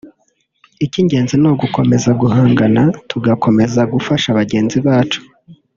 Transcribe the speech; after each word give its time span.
icy’ingenzi 0.85 1.35
ni 1.41 1.47
ugukomeza 1.51 2.09
guhangana 2.21 2.83
tugakomeza 3.09 3.81
gufasha 3.93 4.27
bagenzi 4.39 4.77
bacu(…)” 4.87 5.19